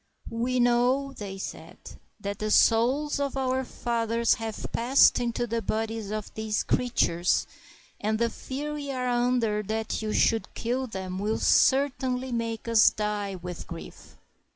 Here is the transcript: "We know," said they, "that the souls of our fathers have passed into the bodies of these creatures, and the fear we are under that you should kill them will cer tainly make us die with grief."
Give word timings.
"We 0.31 0.59
know," 0.59 1.13
said 1.15 1.37
they, 1.37 1.69
"that 2.21 2.39
the 2.39 2.49
souls 2.49 3.19
of 3.19 3.37
our 3.37 3.63
fathers 3.63 4.33
have 4.41 4.65
passed 4.71 5.19
into 5.19 5.45
the 5.45 5.61
bodies 5.61 6.09
of 6.09 6.33
these 6.33 6.63
creatures, 6.63 7.45
and 7.99 8.17
the 8.17 8.31
fear 8.31 8.73
we 8.73 8.89
are 8.91 9.07
under 9.07 9.61
that 9.61 10.01
you 10.01 10.11
should 10.11 10.55
kill 10.55 10.87
them 10.87 11.19
will 11.19 11.37
cer 11.37 11.89
tainly 11.89 12.31
make 12.31 12.67
us 12.67 12.89
die 12.89 13.35
with 13.35 13.67
grief." 13.67 14.17